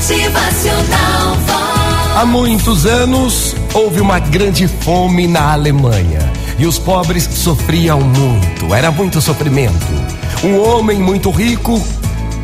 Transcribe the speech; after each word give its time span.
Motivacional. 0.00 1.36
Há 2.16 2.24
muitos 2.24 2.86
anos 2.86 3.54
houve 3.74 4.00
uma 4.00 4.18
grande 4.18 4.66
fome 4.66 5.26
na 5.26 5.52
Alemanha 5.52 6.20
e 6.58 6.64
os 6.64 6.78
pobres 6.78 7.28
sofriam 7.30 8.00
muito, 8.00 8.74
era 8.74 8.90
muito 8.90 9.20
sofrimento. 9.20 9.86
Um 10.42 10.58
homem 10.58 10.98
muito 10.98 11.30
rico 11.30 11.78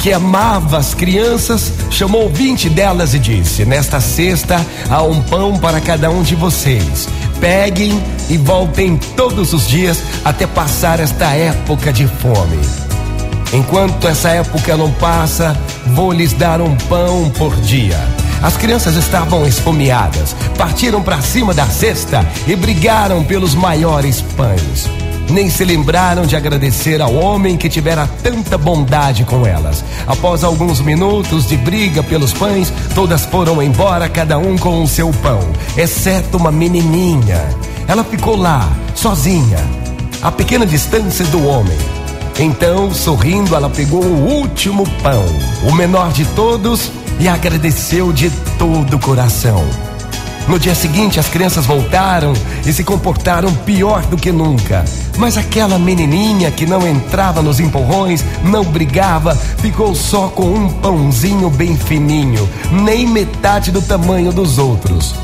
que 0.00 0.12
amava 0.12 0.78
as 0.78 0.94
crianças 0.94 1.72
chamou 1.90 2.28
20 2.28 2.70
delas 2.70 3.14
e 3.14 3.20
disse: 3.20 3.64
Nesta 3.64 4.00
sexta 4.00 4.60
há 4.90 5.04
um 5.04 5.22
pão 5.22 5.56
para 5.56 5.80
cada 5.80 6.10
um 6.10 6.24
de 6.24 6.34
vocês. 6.34 7.08
Peguem 7.40 8.02
e 8.28 8.36
voltem 8.36 8.96
todos 9.16 9.52
os 9.52 9.68
dias 9.68 10.02
até 10.24 10.44
passar 10.44 10.98
esta 10.98 11.26
época 11.26 11.92
de 11.92 12.08
fome. 12.08 12.93
Enquanto 13.54 14.08
essa 14.08 14.30
época 14.30 14.76
não 14.76 14.90
passa, 14.90 15.56
vou 15.86 16.10
lhes 16.10 16.32
dar 16.32 16.60
um 16.60 16.74
pão 16.74 17.30
por 17.38 17.54
dia. 17.60 17.96
As 18.42 18.56
crianças 18.56 18.96
estavam 18.96 19.46
esfomeadas, 19.46 20.34
partiram 20.58 21.00
para 21.00 21.22
cima 21.22 21.54
da 21.54 21.64
cesta 21.66 22.26
e 22.48 22.56
brigaram 22.56 23.22
pelos 23.22 23.54
maiores 23.54 24.20
pães. 24.36 24.90
Nem 25.30 25.48
se 25.48 25.64
lembraram 25.64 26.26
de 26.26 26.34
agradecer 26.34 27.00
ao 27.00 27.14
homem 27.14 27.56
que 27.56 27.68
tivera 27.68 28.08
tanta 28.24 28.58
bondade 28.58 29.24
com 29.24 29.46
elas. 29.46 29.84
Após 30.04 30.42
alguns 30.42 30.80
minutos 30.80 31.46
de 31.46 31.56
briga 31.56 32.02
pelos 32.02 32.32
pães, 32.32 32.72
todas 32.92 33.24
foram 33.24 33.62
embora, 33.62 34.08
cada 34.08 34.36
um 34.36 34.58
com 34.58 34.82
o 34.82 34.88
seu 34.88 35.10
pão, 35.22 35.40
exceto 35.76 36.38
uma 36.38 36.50
menininha. 36.50 37.40
Ela 37.86 38.02
ficou 38.02 38.34
lá, 38.34 38.68
sozinha, 38.96 39.58
a 40.20 40.32
pequena 40.32 40.66
distância 40.66 41.24
do 41.26 41.46
homem. 41.46 42.03
Então, 42.38 42.92
sorrindo, 42.92 43.54
ela 43.54 43.70
pegou 43.70 44.02
o 44.02 44.38
último 44.38 44.84
pão, 45.02 45.24
o 45.62 45.72
menor 45.72 46.12
de 46.12 46.24
todos, 46.24 46.90
e 47.20 47.28
agradeceu 47.28 48.12
de 48.12 48.28
todo 48.58 48.96
o 48.96 48.98
coração. 48.98 49.64
No 50.48 50.58
dia 50.58 50.74
seguinte, 50.74 51.18
as 51.18 51.28
crianças 51.28 51.64
voltaram 51.64 52.34
e 52.66 52.72
se 52.72 52.84
comportaram 52.84 53.54
pior 53.54 54.02
do 54.06 54.16
que 54.16 54.30
nunca. 54.30 54.84
Mas 55.16 55.38
aquela 55.38 55.78
menininha 55.78 56.50
que 56.50 56.66
não 56.66 56.86
entrava 56.86 57.40
nos 57.40 57.60
empurrões, 57.60 58.24
não 58.42 58.64
brigava, 58.64 59.34
ficou 59.34 59.94
só 59.94 60.28
com 60.28 60.44
um 60.44 60.68
pãozinho 60.68 61.48
bem 61.48 61.76
fininho, 61.76 62.48
nem 62.70 63.06
metade 63.06 63.70
do 63.70 63.80
tamanho 63.80 64.32
dos 64.32 64.58
outros. 64.58 65.14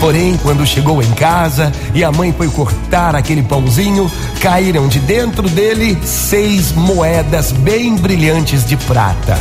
Porém, 0.00 0.38
quando 0.42 0.66
chegou 0.66 1.02
em 1.02 1.10
casa 1.12 1.72
e 1.94 2.04
a 2.04 2.12
mãe 2.12 2.32
foi 2.32 2.48
cortar 2.48 3.16
aquele 3.16 3.42
pãozinho, 3.42 4.10
caíram 4.40 4.88
de 4.88 4.98
dentro 5.00 5.48
dele 5.48 5.98
seis 6.04 6.72
moedas 6.72 7.52
bem 7.52 7.96
brilhantes 7.96 8.66
de 8.66 8.76
prata. 8.76 9.38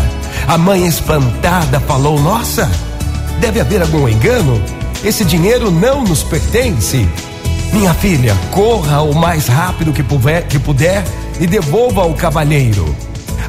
A 0.48 0.58
mãe, 0.58 0.86
espantada, 0.88 1.80
falou: 1.82 2.20
Nossa, 2.20 2.70
deve 3.40 3.60
haver 3.60 3.82
algum 3.82 4.08
engano? 4.08 4.62
Esse 5.04 5.26
dinheiro 5.26 5.70
não 5.70 6.04
nos 6.04 6.24
pertence. 6.24 7.08
Minha 7.74 7.94
filha, 7.94 8.36
corra 8.52 9.02
o 9.02 9.14
mais 9.14 9.48
rápido 9.48 9.92
que 9.92 10.02
puder, 10.02 10.48
que 10.48 10.58
puder 10.58 11.04
e 11.40 11.46
devolva 11.46 12.02
ao 12.02 12.14
cavalheiro. 12.14 12.96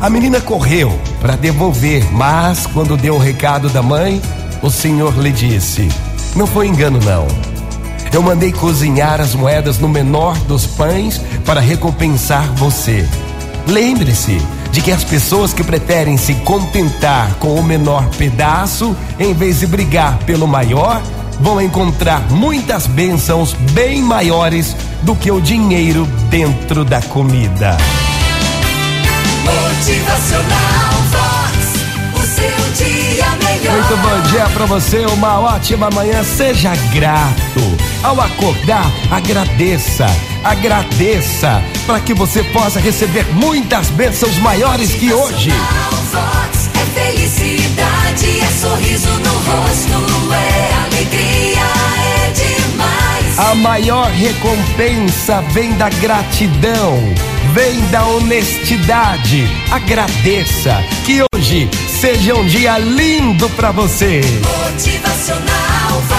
A 0.01 0.11
menina 0.11 0.41
correu 0.41 0.93
para 1.21 1.37
devolver, 1.37 2.05
mas 2.13 2.67
quando 2.67 2.97
deu 2.97 3.15
o 3.15 3.19
recado 3.19 3.69
da 3.69 3.83
mãe, 3.83 4.21
o 4.61 4.71
senhor 4.71 5.17
lhe 5.19 5.31
disse: 5.31 5.89
Não 6.37 6.47
foi 6.47 6.69
engano, 6.69 7.01
não. 7.03 7.27
Eu 8.13 8.23
mandei 8.23 8.53
cozinhar 8.53 9.21
as 9.21 9.35
moedas 9.35 9.79
no 9.79 9.89
menor 9.89 10.37
dos 10.41 10.67
pães 10.67 11.21
para 11.47 11.61
recompensar 11.61 12.47
você. 12.55 13.09
Lembre-se 13.67 14.41
de 14.71 14.83
que 14.83 14.93
as 14.93 15.03
pessoas 15.03 15.55
que 15.55 15.65
preferem 15.65 16.19
se 16.19 16.35
contentar 16.37 17.35
com 17.41 17.55
o 17.55 17.63
menor 17.63 18.07
pedaço, 18.19 18.95
em 19.19 19.33
vez 19.33 19.61
de 19.61 19.67
brigar 19.67 20.19
pelo 20.27 20.47
maior, 20.47 21.03
vão 21.41 21.61
encontrar 21.61 22.21
muitas 22.31 22.87
bênçãos 22.87 23.55
bem 23.73 24.03
maiores 24.03 24.77
do 25.03 25.17
que 25.17 25.31
o 25.31 25.41
dinheiro 25.41 26.07
dentro 26.29 26.85
da 26.85 27.01
comida. 27.01 27.77
Motivacional 29.45 30.56
para 34.57 34.65
você, 34.65 35.05
uma 35.05 35.39
ótima 35.39 35.91
manhã. 35.91 36.25
Seja 36.25 36.75
grato. 36.95 37.61
Ao 38.03 38.19
acordar, 38.19 38.91
agradeça, 39.11 40.07
agradeça, 40.43 41.63
para 41.87 42.01
que 42.01 42.15
você 42.15 42.43
possa 42.43 42.81
receber 42.81 43.27
muitas 43.35 43.91
bênçãos 43.91 44.39
maiores 44.39 44.95
que 44.95 45.13
hoje. 45.13 45.51
A 53.39 53.55
maior 53.55 54.11
recompensa 54.13 55.43
vem 55.53 55.71
da 55.75 55.91
gratidão, 55.91 56.99
vem 57.53 57.79
da 57.91 58.07
honestidade. 58.07 59.47
Agradeça. 59.71 60.83
Que 61.05 61.21
hoje 61.35 61.69
seja 61.87 62.35
um 62.35 62.47
dia 62.47 62.79
lindo 62.79 63.51
para 63.51 63.73
você. 63.73 64.23
Motivacional. 64.43 66.16